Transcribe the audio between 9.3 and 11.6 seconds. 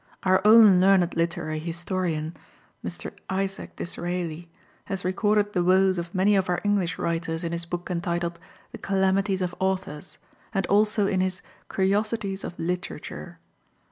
of Authors" and also in his